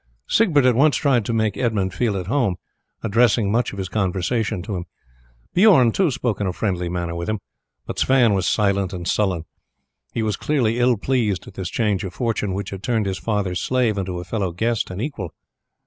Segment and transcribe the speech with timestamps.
[0.27, 2.55] Siegbert at once tried to make Edmund feel at home,
[3.03, 4.85] addressing much of his conversation to him.
[5.53, 7.37] Bijorn, too, spoke in a friendly manner with him,
[7.85, 9.45] but Sweyn was silent and sullen;
[10.11, 13.61] he was clearly ill pleased at this change of fortune which had turned his father's
[13.61, 15.35] slave into a fellow guest and equal.